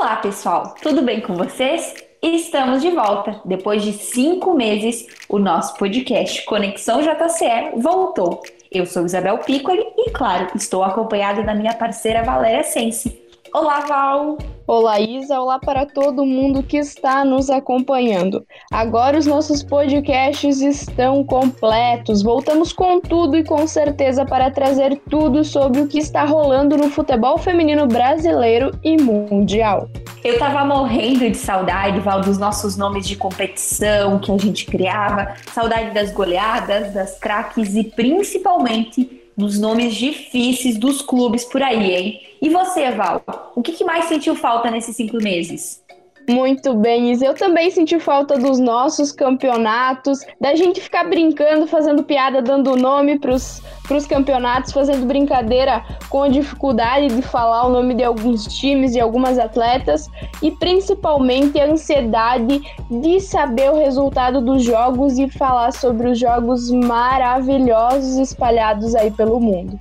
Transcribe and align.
Olá, 0.00 0.16
pessoal, 0.16 0.74
tudo 0.80 1.02
bem 1.02 1.20
com 1.20 1.34
vocês? 1.34 1.94
Estamos 2.22 2.80
de 2.80 2.90
volta. 2.90 3.38
Depois 3.44 3.82
de 3.82 3.92
cinco 3.92 4.54
meses, 4.54 5.06
o 5.28 5.38
nosso 5.38 5.74
podcast 5.74 6.42
Conexão 6.46 7.02
JCE 7.02 7.78
voltou. 7.78 8.40
Eu 8.72 8.86
sou 8.86 9.04
Isabel 9.04 9.36
Piccoli 9.36 9.84
e, 9.98 10.10
claro, 10.10 10.46
estou 10.54 10.82
acompanhada 10.82 11.42
da 11.42 11.54
minha 11.54 11.74
parceira 11.74 12.22
Valéria 12.22 12.64
Sense. 12.64 13.20
Olá, 13.52 13.80
Val! 13.80 14.38
Olá, 14.64 15.00
Isa! 15.00 15.40
Olá 15.40 15.58
para 15.58 15.84
todo 15.84 16.24
mundo 16.24 16.62
que 16.62 16.76
está 16.76 17.24
nos 17.24 17.50
acompanhando. 17.50 18.46
Agora 18.70 19.18
os 19.18 19.26
nossos 19.26 19.64
podcasts 19.64 20.60
estão 20.60 21.24
completos. 21.24 22.22
Voltamos 22.22 22.72
com 22.72 23.00
tudo 23.00 23.36
e 23.36 23.42
com 23.42 23.66
certeza 23.66 24.24
para 24.24 24.52
trazer 24.52 25.00
tudo 25.10 25.42
sobre 25.42 25.80
o 25.80 25.88
que 25.88 25.98
está 25.98 26.24
rolando 26.24 26.76
no 26.76 26.88
futebol 26.88 27.36
feminino 27.36 27.88
brasileiro 27.88 28.70
e 28.84 28.96
mundial. 28.96 29.88
Eu 30.22 30.38
tava 30.38 30.64
morrendo 30.64 31.30
de 31.30 31.36
saudade, 31.36 31.98
Val, 32.00 32.20
dos 32.20 32.36
nossos 32.36 32.76
nomes 32.76 33.08
de 33.08 33.16
competição 33.16 34.18
que 34.18 34.30
a 34.30 34.36
gente 34.36 34.66
criava, 34.66 35.34
saudade 35.52 35.94
das 35.94 36.12
goleadas, 36.12 36.92
das 36.92 37.18
craques 37.18 37.74
e 37.74 37.84
principalmente 37.84 39.22
dos 39.34 39.58
nomes 39.58 39.94
difíceis 39.94 40.76
dos 40.76 41.00
clubes 41.00 41.44
por 41.44 41.62
aí, 41.62 41.94
hein? 41.94 42.20
E 42.42 42.50
você, 42.50 42.90
Val, 42.90 43.22
o 43.56 43.62
que, 43.62 43.82
mais 43.82 44.04
sentiu 44.04 44.36
falta 44.36 44.70
nesses 44.70 44.94
cinco 44.94 45.16
meses? 45.16 45.82
Muito 46.28 46.74
bem, 46.74 47.10
Isa. 47.10 47.26
Eu 47.26 47.34
também 47.34 47.70
senti 47.70 47.98
falta 47.98 48.38
dos 48.38 48.58
nossos 48.58 49.10
campeonatos, 49.10 50.20
da 50.40 50.54
gente 50.54 50.80
ficar 50.80 51.04
brincando, 51.04 51.66
fazendo 51.66 52.02
piada, 52.02 52.40
dando 52.40 52.76
nome 52.76 53.18
para 53.18 53.34
os 53.34 54.06
campeonatos, 54.08 54.72
fazendo 54.72 55.06
brincadeira 55.06 55.84
com 56.08 56.22
a 56.22 56.28
dificuldade 56.28 57.08
de 57.08 57.22
falar 57.22 57.66
o 57.66 57.70
nome 57.70 57.94
de 57.94 58.04
alguns 58.04 58.46
times 58.46 58.94
e 58.94 59.00
algumas 59.00 59.38
atletas, 59.38 60.08
e 60.42 60.50
principalmente 60.52 61.58
a 61.58 61.66
ansiedade 61.66 62.60
de 62.90 63.20
saber 63.20 63.70
o 63.70 63.78
resultado 63.78 64.40
dos 64.40 64.62
jogos 64.62 65.18
e 65.18 65.28
falar 65.28 65.72
sobre 65.72 66.10
os 66.10 66.18
jogos 66.18 66.70
maravilhosos 66.70 68.18
espalhados 68.18 68.94
aí 68.94 69.10
pelo 69.10 69.40
mundo. 69.40 69.78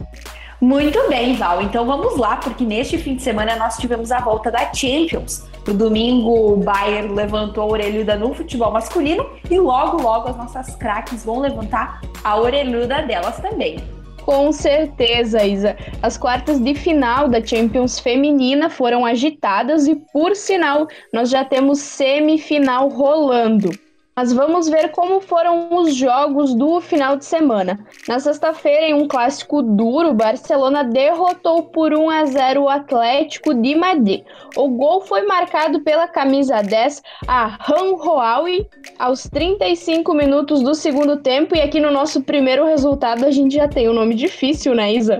Muito 0.61 1.07
bem, 1.07 1.35
Val. 1.35 1.61
Então 1.61 1.85
vamos 1.85 2.17
lá, 2.17 2.35
porque 2.35 2.65
neste 2.65 2.97
fim 2.97 3.15
de 3.15 3.21
semana 3.21 3.55
nós 3.55 3.77
tivemos 3.77 4.11
a 4.11 4.19
volta 4.19 4.51
da 4.51 4.73
Champions. 4.73 5.47
No 5.65 5.73
domingo, 5.73 6.53
o 6.53 6.57
Bayern 6.57 7.13
levantou 7.13 7.63
a 7.63 7.67
orelhuda 7.67 8.15
no 8.15 8.33
futebol 8.33 8.71
masculino 8.71 9.25
e 9.49 9.57
logo, 9.57 10.01
logo 10.01 10.29
as 10.29 10.35
nossas 10.35 10.75
craques 10.75 11.23
vão 11.23 11.39
levantar 11.39 12.01
a 12.23 12.37
orelhuda 12.37 13.01
delas 13.03 13.39
também. 13.39 13.79
Com 14.25 14.51
certeza, 14.51 15.43
Isa. 15.43 15.77
As 16.03 16.17
quartas 16.17 16.59
de 16.59 16.75
final 16.75 17.27
da 17.27 17.43
Champions 17.43 17.99
feminina 17.99 18.69
foram 18.69 19.05
agitadas 19.05 19.87
e, 19.87 19.95
por 19.95 20.35
sinal, 20.35 20.87
nós 21.13 21.29
já 21.29 21.45
temos 21.45 21.79
semifinal 21.79 22.89
rolando. 22.89 23.69
Mas 24.15 24.33
vamos 24.33 24.67
ver 24.67 24.89
como 24.91 25.21
foram 25.21 25.73
os 25.75 25.95
jogos 25.95 26.53
do 26.53 26.81
final 26.81 27.15
de 27.15 27.23
semana. 27.23 27.79
Na 28.07 28.19
sexta-feira, 28.19 28.87
em 28.87 28.93
um 28.93 29.07
clássico 29.07 29.61
duro, 29.61 30.13
Barcelona 30.13 30.83
derrotou 30.83 31.63
por 31.63 31.93
1 31.93 32.09
a 32.09 32.25
0 32.25 32.63
o 32.63 32.69
Atlético 32.69 33.53
de 33.53 33.75
Madrid. 33.75 34.23
O 34.57 34.67
gol 34.67 35.01
foi 35.01 35.21
marcado 35.21 35.79
pela 35.81 36.07
camisa 36.07 36.61
10, 36.61 37.01
a 37.27 37.57
Han 37.71 37.95
Hoawi, 37.95 38.67
aos 38.97 39.23
35 39.23 40.13
minutos 40.13 40.61
do 40.61 40.75
segundo 40.75 41.17
tempo. 41.17 41.55
E 41.55 41.61
aqui 41.61 41.79
no 41.79 41.91
nosso 41.91 42.21
primeiro 42.21 42.65
resultado 42.65 43.25
a 43.25 43.31
gente 43.31 43.55
já 43.55 43.67
tem 43.69 43.87
o 43.87 43.91
um 43.91 43.95
nome 43.95 44.15
difícil, 44.15 44.75
né, 44.75 44.91
Isa? 44.91 45.19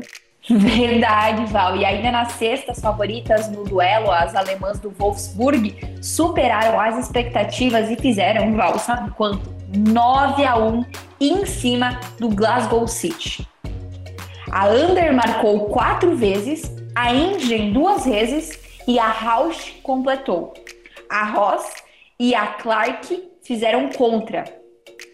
Verdade, 0.57 1.45
Val. 1.45 1.77
E 1.77 1.85
ainda 1.85 2.11
nas 2.11 2.31
sextas 2.33 2.79
favoritas 2.79 3.49
no 3.51 3.63
duelo, 3.63 4.09
as 4.09 4.35
alemãs 4.35 4.79
do 4.79 4.89
Wolfsburg 4.89 5.75
superaram 6.01 6.79
as 6.79 6.97
expectativas 6.97 7.89
e 7.91 7.95
fizeram, 7.95 8.55
Val, 8.55 8.79
sabe 8.79 9.11
quanto? 9.11 9.53
9 9.71 10.43
a 10.43 10.57
1 10.57 10.85
em 11.21 11.45
cima 11.45 11.99
do 12.19 12.29
Glasgow 12.29 12.87
City. 12.87 13.47
A 14.51 14.67
Under 14.67 15.13
marcou 15.13 15.67
quatro 15.67 16.15
vezes, 16.15 16.75
a 16.95 17.13
Ingen 17.13 17.71
duas 17.71 18.05
vezes 18.05 18.59
e 18.87 18.97
a 18.97 19.07
Rausch 19.07 19.73
completou. 19.83 20.55
A 21.07 21.25
Ross 21.25 21.75
e 22.19 22.33
a 22.33 22.47
Clark 22.47 23.29
fizeram 23.43 23.89
contra. 23.89 24.45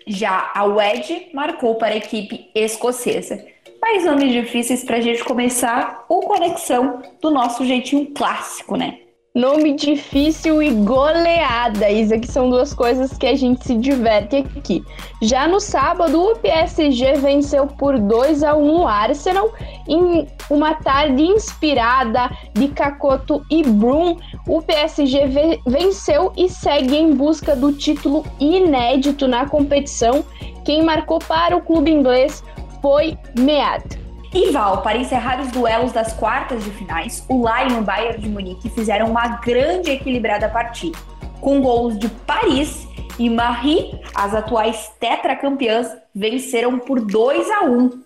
Já 0.07 0.51
a 0.55 0.63
Wedge 0.63 1.29
marcou 1.33 1.75
para 1.75 1.93
a 1.93 1.97
equipe 1.97 2.49
escocesa 2.55 3.43
mais 3.85 4.03
nomes 4.03 4.34
difíceis 4.34 4.84
para 4.84 4.97
a 4.97 5.00
gente 5.00 5.23
começar 5.23 6.06
o 6.09 6.22
Conexão 6.22 7.03
do 7.22 7.29
nosso 7.29 7.63
jeitinho 7.63 8.07
clássico, 8.16 8.75
né? 8.75 8.97
Nome 9.35 9.73
difícil 9.73 10.63
e 10.63 10.72
goleada, 10.72 11.88
Isa, 11.91 12.18
que 12.18 12.28
são 12.28 12.50
duas 12.50 12.73
coisas 12.73 13.16
que 13.16 13.28
a 13.28 13.35
gente 13.35 13.63
se 13.63 13.75
diverte 13.75 14.38
aqui. 14.38 14.84
Já 15.22 15.47
no 15.47 15.59
sábado, 15.59 16.19
o 16.19 16.35
PSG 16.38 17.13
venceu 17.18 17.68
por 17.68 18.00
2 18.00 18.41
a 18.41 18.56
1 18.56 18.81
o 18.81 18.88
Arsenal 18.88 19.53
em 19.88 20.25
uma 20.50 20.73
tarde 20.73 21.22
inspirada 21.22 22.31
de 22.56 22.69
Cacoto 22.69 23.46
e 23.52 23.62
Brum. 23.62 24.17
O 24.47 24.63
PSG 24.63 25.28
venceu 25.67 26.34
e 26.35 26.50
segue 26.50 26.96
em 26.96 27.13
busca 27.13 27.56
do 27.56 27.72
título 27.72 28.25
inédito 28.40 29.28
na 29.28 29.47
competição. 29.47 30.25
Quem 30.63 30.81
marcou 30.81 31.19
para 31.19 31.56
o 31.56 31.62
clube 31.62 31.91
inglês 31.91 32.44
foi 32.85 33.18
meado. 33.35 33.97
E 34.31 34.51
Val, 34.51 34.84
para 34.84 35.00
encerrar 35.00 35.41
os 35.41 35.51
duelos 35.51 35.91
das 35.91 36.13
quartas 36.13 36.63
de 36.63 36.69
finais, 36.69 37.25
o 37.28 37.38
Lyon 37.38 37.78
e 37.78 37.79
o 37.79 37.81
Bayern 37.81 38.22
de 38.22 38.29
Munique 38.29 38.69
fizeram 38.69 39.09
uma 39.09 39.28
grande 39.38 39.90
equilibrada 39.90 40.47
partida, 40.47 40.96
com 41.41 41.63
gols 41.63 41.97
de 41.97 42.07
Paris 42.07 42.88
e 43.18 43.28
Marie, 43.28 44.00
as 44.13 44.35
atuais 44.35 44.94
tetracampeãs, 45.00 45.97
venceram 46.13 46.78
por 46.78 47.01
2 47.01 47.50
a 47.50 47.63
1. 47.63 48.03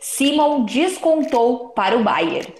Simon 0.00 0.64
descontou 0.64 1.68
para 1.68 1.94
o 1.94 2.02
Bayern. 2.02 2.54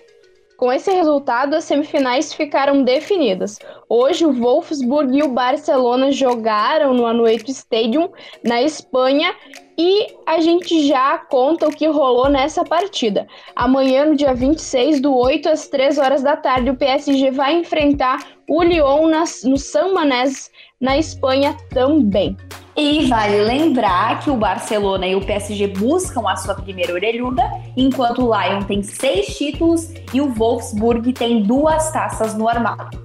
Com 0.64 0.72
esse 0.72 0.90
resultado, 0.90 1.56
as 1.56 1.64
semifinais 1.64 2.32
ficaram 2.32 2.84
definidas. 2.84 3.58
Hoje, 3.86 4.24
o 4.24 4.32
Wolfsburg 4.32 5.14
e 5.14 5.22
o 5.22 5.28
Barcelona 5.28 6.10
jogaram 6.10 6.94
no 6.94 7.04
Anoeta 7.04 7.50
Stadium, 7.50 8.08
na 8.42 8.62
Espanha, 8.62 9.34
e 9.76 10.16
a 10.24 10.40
gente 10.40 10.88
já 10.88 11.18
conta 11.18 11.68
o 11.68 11.70
que 11.70 11.86
rolou 11.86 12.30
nessa 12.30 12.64
partida. 12.64 13.26
Amanhã, 13.54 14.06
no 14.06 14.16
dia 14.16 14.32
26, 14.32 15.02
do 15.02 15.14
8 15.14 15.50
às 15.50 15.68
3 15.68 15.98
horas 15.98 16.22
da 16.22 16.34
tarde, 16.34 16.70
o 16.70 16.76
PSG 16.76 17.30
vai 17.30 17.56
enfrentar 17.56 18.26
o 18.48 18.62
Lyon 18.62 19.08
nas, 19.08 19.44
no 19.44 19.58
San 19.58 19.92
Manés, 19.92 20.50
na 20.80 20.96
Espanha 20.96 21.54
também. 21.74 22.38
E 22.76 23.06
vale 23.06 23.44
lembrar 23.44 24.18
que 24.18 24.30
o 24.30 24.36
Barcelona 24.36 25.06
e 25.06 25.14
o 25.14 25.24
PSG 25.24 25.68
buscam 25.68 26.28
a 26.28 26.34
sua 26.34 26.56
primeira 26.56 26.92
orelhuda, 26.92 27.42
enquanto 27.76 28.26
o 28.26 28.34
Lyon 28.34 28.62
tem 28.62 28.82
seis 28.82 29.38
títulos 29.38 29.92
e 30.12 30.20
o 30.20 30.32
Wolfsburg 30.34 31.12
tem 31.12 31.42
duas 31.42 31.92
taças 31.92 32.34
no 32.34 32.48
armário. 32.48 33.00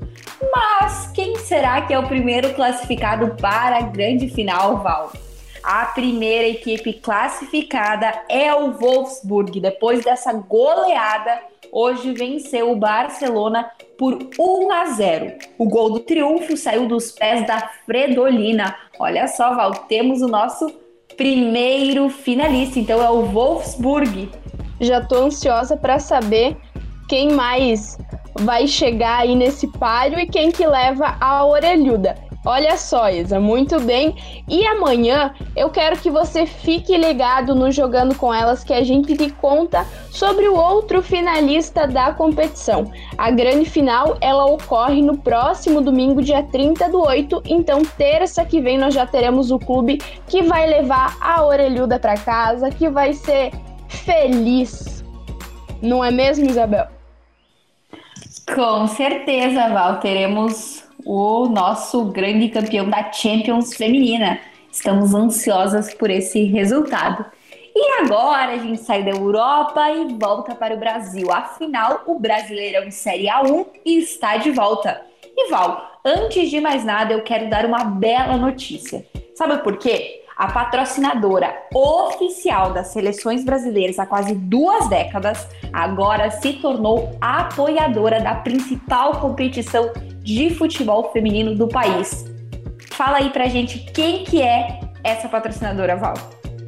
Mas 0.52 1.12
quem 1.12 1.38
será 1.38 1.82
que 1.82 1.94
é 1.94 2.00
o 2.00 2.08
primeiro 2.08 2.54
classificado 2.56 3.36
para 3.40 3.78
a 3.78 3.82
grande 3.82 4.28
final, 4.30 4.78
Val? 4.78 5.12
A 5.72 5.86
primeira 5.86 6.48
equipe 6.48 6.94
classificada 6.94 8.24
é 8.28 8.52
o 8.56 8.72
Wolfsburg. 8.72 9.60
Depois 9.60 10.04
dessa 10.04 10.34
goleada, 10.34 11.44
hoje 11.72 12.12
venceu 12.12 12.72
o 12.72 12.76
Barcelona 12.76 13.70
por 13.96 14.18
1 14.40 14.72
a 14.72 14.86
0. 14.88 15.32
O 15.60 15.70
gol 15.70 15.92
do 15.92 16.00
triunfo 16.00 16.58
saiu 16.58 16.88
dos 16.88 17.12
pés 17.12 17.46
da 17.46 17.70
Fredolina. 17.86 18.76
Olha 18.98 19.28
só, 19.28 19.54
Val, 19.54 19.72
temos 19.88 20.24
o 20.24 20.28
nosso 20.28 20.74
primeiro 21.16 22.10
finalista, 22.10 22.80
então 22.80 23.00
é 23.04 23.10
o 23.12 23.26
Wolfsburg. 23.26 24.28
Já 24.82 25.06
tô 25.06 25.26
ansiosa 25.26 25.78
para 25.78 26.00
saber 26.00 26.58
quem 27.08 27.34
mais 27.34 27.96
vai 28.40 28.66
chegar 28.66 29.20
aí 29.20 29.36
nesse 29.36 29.68
páreo 29.74 30.20
e 30.20 30.26
quem 30.26 30.50
que 30.50 30.66
leva 30.66 31.16
a 31.22 31.46
orelhuda. 31.46 32.16
Olha 32.46 32.78
só, 32.78 33.10
Isa, 33.10 33.38
muito 33.38 33.82
bem. 33.82 34.16
E 34.48 34.66
amanhã 34.66 35.34
eu 35.56 35.70
quero 35.70 35.98
que 35.98 36.10
você 36.10 36.46
fique 36.46 36.96
ligado 36.96 37.54
no 37.54 37.70
Jogando 37.70 38.16
com 38.16 38.34
Elas, 38.34 38.64
que 38.64 38.74
a 38.74 38.82
gente 38.82 39.16
te 39.18 39.30
conta 39.30 39.86
sobre 40.10 40.48
o 40.48 40.56
outro 40.56 41.02
finalista 41.04 41.86
da 41.86 42.14
competição. 42.14 42.92
A 43.18 43.30
grande 43.30 43.70
final 43.70 44.18
ela 44.22 44.46
ocorre 44.46 45.02
no 45.02 45.18
próximo 45.18 45.82
domingo, 45.82 46.22
dia 46.22 46.42
30 46.42 46.90
do 46.90 47.02
8. 47.02 47.44
Então, 47.46 47.82
terça 47.84 48.46
que 48.46 48.62
vem, 48.62 48.78
nós 48.78 48.94
já 48.94 49.06
teremos 49.06 49.52
o 49.52 49.60
clube 49.60 49.98
que 50.28 50.42
vai 50.42 50.66
levar 50.66 51.18
a 51.20 51.44
orelhuda 51.44 52.00
para 52.00 52.16
casa, 52.16 52.70
que 52.70 52.90
vai 52.90 53.14
ser 53.14 53.52
feliz. 53.90 55.04
Não 55.82 56.04
é 56.04 56.10
mesmo, 56.10 56.46
Isabel? 56.46 56.88
Com 58.56 58.88
certeza, 58.88 59.68
Val. 59.70 60.00
Teremos 60.00 60.79
o 61.06 61.48
nosso 61.48 62.06
grande 62.06 62.50
campeão 62.50 62.90
da 62.90 63.12
Champions 63.12 63.76
feminina. 63.76 64.40
Estamos 64.72 65.14
ansiosas 65.14 65.94
por 65.94 66.10
esse 66.10 66.44
resultado. 66.44 67.26
E 67.76 68.02
agora 68.02 68.54
a 68.54 68.58
gente 68.58 68.82
sai 68.82 69.04
da 69.04 69.12
Europa 69.12 69.90
e 69.92 70.14
volta 70.16 70.54
para 70.54 70.74
o 70.74 70.80
Brasil. 70.80 71.32
Afinal, 71.32 72.04
o 72.06 72.20
Brasileirão 72.20 72.84
em 72.84 72.92
Série 72.92 73.28
A1 73.28 73.66
está 73.86 74.38
de 74.38 74.52
volta. 74.52 75.02
E 75.36 75.50
Val, 75.50 76.00
antes 76.04 76.50
de 76.50 76.60
mais 76.60 76.84
nada, 76.84 77.14
eu 77.14 77.24
quero 77.24 77.50
dar 77.50 77.66
uma 77.66 77.84
bela 77.84 78.38
notícia. 78.38 79.06
Sabe 79.36 79.58
por 79.64 79.78
quê? 79.78 80.24
A 80.36 80.48
patrocinadora 80.48 81.54
oficial 81.74 82.72
das 82.72 82.88
seleções 82.88 83.44
brasileiras 83.44 84.00
há 84.00 84.06
quase 84.06 84.34
duas 84.34 84.88
décadas 84.88 85.46
agora 85.74 86.32
se 86.32 86.54
tornou 86.54 87.12
apoiadora 87.20 88.22
da 88.22 88.36
principal 88.36 89.20
competição 89.20 89.92
de 90.34 90.52
futebol 90.52 91.12
feminino 91.12 91.56
do 91.56 91.68
país. 91.68 92.26
Fala 92.92 93.18
aí 93.18 93.32
pra 93.32 93.48
gente 93.48 93.80
quem 93.80 94.24
que 94.24 94.42
é 94.42 94.80
essa 95.04 95.28
patrocinadora, 95.28 95.96
Val. 95.96 96.14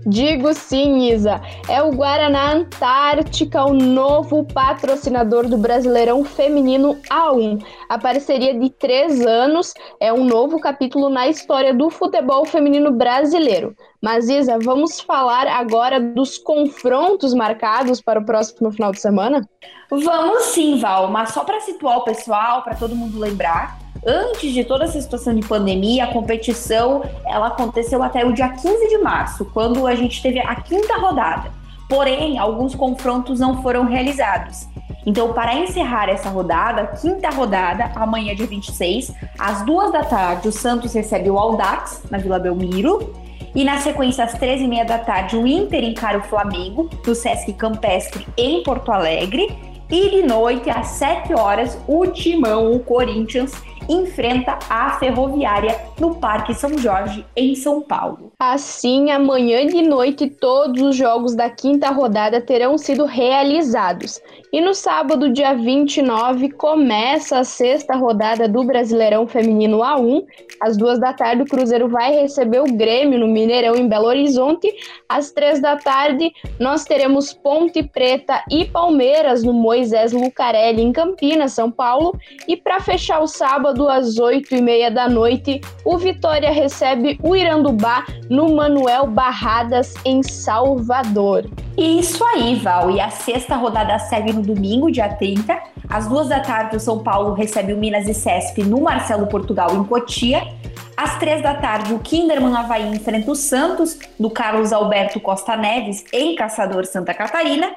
Digo 0.06 0.51
sim, 0.53 1.12
Isa. 1.12 1.39
É 1.69 1.81
o 1.81 1.92
Guaraná 1.92 2.53
Antártica, 2.53 3.63
o 3.63 3.74
novo 3.74 4.44
patrocinador 4.45 5.48
do 5.48 5.57
Brasileirão 5.57 6.24
Feminino 6.24 6.98
A1. 7.09 7.63
A 7.88 8.00
parceria 8.00 8.57
de 8.57 8.69
três 8.71 9.24
anos 9.25 9.74
é 10.00 10.12
um 10.12 10.24
novo 10.24 10.59
capítulo 10.59 11.09
na 11.09 11.27
história 11.27 11.74
do 11.74 11.89
futebol 11.92 12.45
feminino 12.45 12.92
brasileiro. 12.92 13.75
Mas, 14.01 14.27
Isa, 14.27 14.57
vamos 14.59 15.00
falar 15.00 15.48
agora 15.48 16.00
dos 16.00 16.38
confrontos 16.39 17.36
marcados 17.36 18.01
para 18.01 18.19
o 18.19 18.25
próximo 18.25 18.71
final 18.71 18.92
de 18.92 19.00
semana? 19.00 19.47
Vamos 19.92 20.45
sim, 20.45 20.80
Val, 20.80 21.09
mas 21.12 21.30
só 21.30 21.44
para 21.44 21.59
situar 21.59 22.00
o 22.00 22.04
pessoal, 22.04 22.63
para 22.63 22.75
todo 22.75 22.95
mundo 22.95 23.19
lembrar, 23.19 23.77
Antes 24.06 24.51
de 24.51 24.63
toda 24.63 24.86
essa 24.86 25.00
situação 25.00 25.36
de 25.36 25.48
pandemia, 25.48 26.06
a 26.06 26.07
competição 26.07 27.03
ela 27.25 27.48
aconteceu 27.48 28.01
até 28.01 28.25
o 28.25 28.33
dia 28.33 28.50
15 28.50 28.88
de 28.88 28.98
março, 28.98 29.45
quando 29.53 29.86
a 29.86 29.94
gente 29.94 30.21
teve 30.24 30.39
a 30.39 30.56
quinta 30.56 30.98
rodada. 30.98 31.51
Porém, 31.88 32.39
alguns 32.39 32.74
confrontos 32.74 33.39
não 33.39 33.62
foram 33.62 33.86
realizados. 33.86 34.68
Então, 35.06 35.33
para 35.33 35.56
encerrar 35.56 36.09
essa 36.09 36.30
rodada, 36.30 36.88
quinta 37.00 37.30
rodada, 37.30 37.92
amanhã, 37.95 38.33
dia 38.36 38.48
26, 38.48 39.13
às 39.38 39.65
duas 39.65 39.92
da 39.92 40.04
tarde, 40.04 40.47
o 40.47 40.51
Santos 40.51 40.94
recebe 40.94 41.30
o 41.30 41.38
Aldax, 41.38 42.04
na 42.09 42.18
Vila 42.18 42.39
Belmiro. 42.39 43.13
E 43.54 43.63
na 43.63 43.80
sequência, 43.80 44.24
às 44.24 44.33
13h30 44.33 44.86
da 44.86 44.97
tarde, 45.00 45.36
o 45.36 45.45
Inter 45.45 45.83
encara 45.83 46.18
o 46.18 46.24
Flamengo, 46.24 46.89
no 47.06 47.13
Sesc 47.13 47.51
Campestre, 47.54 48.25
em 48.38 48.63
Porto 48.63 48.92
Alegre. 48.92 49.54
E 49.89 50.09
de 50.09 50.24
noite, 50.24 50.69
às 50.69 50.88
7 50.88 51.33
horas, 51.33 51.77
o 51.86 52.07
Timão, 52.07 52.71
o 52.71 52.80
Corinthians, 52.80 53.51
enfrenta 53.91 54.57
a 54.69 54.91
Ferroviária 54.91 55.77
no 55.99 56.15
Parque 56.15 56.53
São 56.53 56.77
Jorge, 56.77 57.25
em 57.35 57.55
São 57.55 57.81
Paulo. 57.81 58.31
Assim, 58.39 59.11
amanhã 59.11 59.65
de 59.65 59.81
noite, 59.81 60.29
todos 60.29 60.81
os 60.81 60.95
jogos 60.95 61.35
da 61.35 61.49
quinta 61.49 61.89
rodada 61.89 62.41
terão 62.41 62.77
sido 62.77 63.05
realizados. 63.05 64.19
E 64.53 64.59
no 64.59 64.73
sábado, 64.73 65.31
dia 65.31 65.53
29, 65.53 66.49
começa 66.51 67.39
a 67.39 67.43
sexta 67.43 67.95
rodada 67.95 68.49
do 68.49 68.63
Brasileirão 68.63 69.25
Feminino 69.25 69.79
A1. 69.79 70.25
Às 70.59 70.75
duas 70.75 70.99
da 70.99 71.13
tarde, 71.13 71.44
o 71.44 71.45
Cruzeiro 71.45 71.87
vai 71.87 72.11
receber 72.13 72.59
o 72.59 72.73
Grêmio 72.73 73.19
no 73.19 73.27
Mineirão, 73.27 73.75
em 73.75 73.87
Belo 73.87 74.07
Horizonte. 74.07 74.67
Às 75.07 75.31
três 75.31 75.61
da 75.61 75.77
tarde, 75.77 76.33
nós 76.59 76.83
teremos 76.83 77.33
Ponte 77.33 77.81
Preta 77.81 78.44
e 78.51 78.65
Palmeiras 78.65 79.44
no 79.44 79.53
Moisés 79.53 80.11
Lucarelli, 80.11 80.81
em 80.81 80.91
Campinas, 80.91 81.53
São 81.53 81.71
Paulo. 81.71 82.17
E 82.47 82.57
para 82.57 82.79
fechar 82.81 83.21
o 83.21 83.27
sábado, 83.27 83.81
às 83.89 84.18
oito 84.18 84.56
e 84.56 84.62
meia 84.62 84.89
da 84.89 85.07
noite, 85.07 85.62
o 85.86 85.98
Vitória 85.98 86.51
recebe 86.51 87.19
o 87.22 87.36
Irandubá 87.36 88.06
no 88.30 88.56
Manuel 88.56 89.07
Barradas, 89.07 89.94
em 90.06 90.24
Salvador. 90.24 91.50
Isso 91.78 92.24
aí, 92.24 92.56
Val. 92.56 92.92
E 92.92 93.00
a 93.00 93.10
sexta 93.10 93.56
rodada 93.56 93.98
segue 94.00 94.33
no 94.33 94.42
domingo, 94.42 94.92
dia 94.92 95.10
30. 95.10 95.57
Às 95.89 96.07
duas 96.07 96.30
da 96.30 96.39
tarde, 96.39 96.75
o 96.75 96.80
São 96.80 97.00
Paulo 97.00 97.33
recebe 97.33 97.74
o 97.74 97.78
Minas 97.78 98.07
e 98.07 98.13
Cesp 98.13 98.60
no 98.63 98.81
Marcelo 98.81 99.28
Portugal, 99.28 99.75
em 99.75 99.83
Cotia. 99.83 100.48
Às 100.95 101.18
três 101.18 101.42
da 101.42 101.56
tarde, 101.56 101.94
o 101.94 102.00
Kinderman 102.00 102.56
Havaí 102.56 102.88
enfrenta 102.88 103.31
o 103.31 103.36
Santos, 103.36 103.98
no 104.19 104.30
Carlos 104.30 104.72
Alberto 104.72 105.19
Costa 105.19 105.56
Neves, 105.57 106.04
em 106.13 106.36
Caçador, 106.36 106.86
Santa 106.86 107.13
Catarina. 107.13 107.72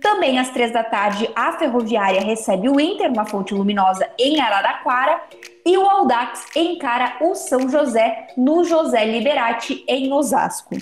Também 0.00 0.38
às 0.38 0.50
três 0.50 0.72
da 0.72 0.82
tarde, 0.82 1.28
a 1.36 1.52
Ferroviária 1.52 2.22
recebe 2.22 2.68
o 2.68 2.80
Inter, 2.80 3.12
uma 3.12 3.26
fonte 3.26 3.52
luminosa, 3.52 4.08
em 4.18 4.40
Araraquara. 4.40 5.20
E 5.64 5.76
o 5.76 5.84
Aldax 5.84 6.46
encara 6.56 7.16
o 7.20 7.34
São 7.34 7.68
José, 7.68 8.28
no 8.36 8.64
José 8.64 9.04
Liberati, 9.04 9.84
em 9.86 10.10
Osasco. 10.12 10.74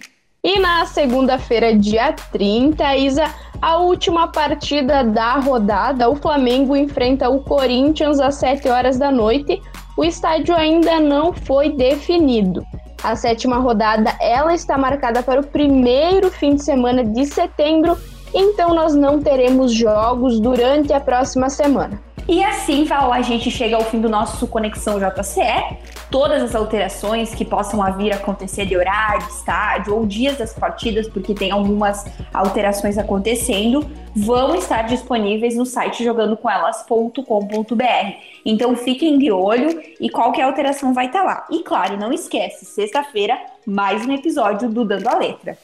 E 0.43 0.61
na 0.61 0.87
segunda-feira, 0.87 1.75
dia 1.75 2.12
30, 2.12 2.97
Isa, 2.97 3.25
a 3.61 3.79
última 3.79 4.29
partida 4.29 5.03
da 5.03 5.35
rodada, 5.35 6.09
o 6.09 6.15
Flamengo 6.15 6.76
enfrenta 6.76 7.29
o 7.29 7.43
Corinthians 7.43 8.20
às 8.20 8.37
7 8.37 8.69
horas 8.69 8.99
da 8.99 9.11
noite. 9.11 9.61
O 9.97 10.05
estádio 10.05 10.55
ainda 10.55 11.00
não 11.00 11.32
foi 11.32 11.70
definido. 11.70 12.65
A 13.03 13.17
sétima 13.17 13.59
rodada, 13.59 14.15
ela 14.20 14.55
está 14.55 14.79
marcada 14.79 15.25
para 15.25 15.41
o 15.41 15.47
primeiro 15.47 16.31
fim 16.31 16.55
de 16.55 16.65
semana 16.65 17.05
de 17.05 17.26
setembro, 17.26 17.99
então 18.34 18.75
nós 18.75 18.94
não 18.94 19.20
teremos 19.20 19.72
jogos 19.72 20.40
durante 20.40 20.92
a 20.92 21.00
próxima 21.00 21.50
semana. 21.50 22.08
E 22.28 22.44
assim, 22.44 22.84
Val, 22.84 23.10
a 23.10 23.22
gente 23.22 23.50
chega 23.50 23.75
ao 23.75 23.84
fim 23.84 24.02
do 24.02 24.08
nosso 24.08 24.46
Conexão 24.46 24.98
JCE. 24.98 25.78
Todas 26.10 26.42
as 26.42 26.54
alterações 26.54 27.34
que 27.34 27.42
possam 27.42 27.80
vir 27.96 28.12
a 28.12 28.16
acontecer 28.16 28.66
de 28.66 28.76
horário, 28.76 29.26
estádio 29.26 29.94
ou 29.94 30.04
dias 30.04 30.36
das 30.36 30.52
partidas, 30.52 31.08
porque 31.08 31.34
tem 31.34 31.50
algumas 31.50 32.04
alterações 32.34 32.98
acontecendo, 32.98 33.90
vão 34.14 34.54
estar 34.54 34.82
disponíveis 34.82 35.56
no 35.56 35.64
site 35.64 36.04
jogandocomelas.com.br. 36.04 38.12
Então 38.44 38.76
fiquem 38.76 39.19
de 39.19 39.32
olho 39.32 39.81
e 39.98 40.10
qualquer 40.10 40.42
alteração 40.42 40.92
vai 40.92 41.06
estar 41.06 41.22
lá. 41.22 41.46
E 41.50 41.62
claro, 41.62 41.96
não 41.96 42.12
esquece, 42.12 42.66
sexta-feira, 42.66 43.38
mais 43.66 44.04
um 44.04 44.12
episódio 44.12 44.69
do 44.69 44.84
Dando 44.84 45.08
a 45.08 45.16
Letra. 45.16 45.56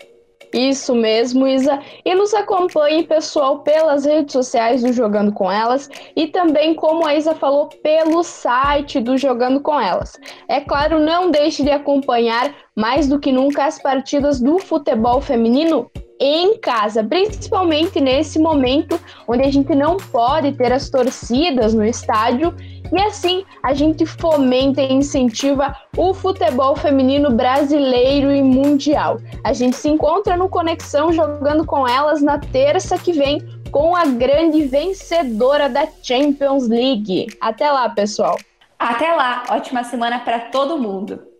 Isso 0.55 0.95
mesmo, 0.95 1.49
Isa. 1.49 1.81
E 2.05 2.15
nos 2.15 2.33
acompanhe, 2.33 3.03
pessoal, 3.03 3.59
pelas 3.59 4.05
redes 4.05 4.33
sociais 4.33 4.83
do 4.83 4.93
Jogando 4.93 5.33
com 5.33 5.51
Elas 5.51 5.91
e 6.15 6.29
também, 6.29 6.75
como 6.75 7.05
a 7.05 7.17
Isa 7.17 7.35
falou, 7.35 7.69
pelo 7.83 8.23
site 8.23 9.01
do 9.01 9.19
Jogando 9.19 9.61
com 9.61 9.81
Elas. 9.81 10.17
É 10.49 10.61
claro, 10.61 11.01
não 11.01 11.29
deixe 11.29 11.65
de 11.65 11.73
acompanhar 11.73 12.55
mais 12.77 13.09
do 13.09 13.19
que 13.19 13.33
nunca 13.33 13.65
as 13.65 13.83
partidas 13.83 14.41
do 14.41 14.61
futebol 14.61 15.21
feminino 15.21 15.91
em 16.21 16.56
casa, 16.59 17.03
principalmente 17.03 18.01
nesse 18.01 18.39
momento 18.39 19.01
onde 19.27 19.43
a 19.43 19.51
gente 19.51 19.75
não 19.75 19.96
pode 19.96 20.53
ter 20.53 20.73
as 20.73 20.89
torcidas 20.89 21.75
no 21.75 21.84
estádio 21.84 22.55
e 22.94 23.03
assim 23.03 23.44
a 23.63 23.74
gente 23.74 24.06
fomenta 24.06 24.81
e 24.81 24.93
incentiva 24.93 25.77
o 25.96 26.15
futebol 26.15 26.77
feminino 26.77 27.31
brasileiro 27.31 28.31
e 28.32 28.41
mundial. 28.41 29.19
A 29.43 29.53
gente 29.53 29.77
se 29.77 29.89
encontra 29.89 30.36
no 30.36 30.48
Conexão 30.48 31.13
jogando 31.13 31.67
com 31.67 31.86
elas 31.89 32.22
na 32.22 32.39
terça 32.39 32.96
que 32.96 33.13
vem 33.13 33.43
com 33.70 33.96
a 33.96 34.05
grande 34.06 34.63
vencedora 34.65 35.69
da 35.69 35.89
Champions 36.03 36.69
League. 36.69 37.27
Até 37.41 37.70
lá, 37.70 37.89
pessoal. 37.89 38.39
Até 38.79 39.13
lá, 39.13 39.44
ótima 39.51 39.82
semana 39.82 40.20
para 40.20 40.39
todo 40.39 40.79
mundo. 40.79 41.33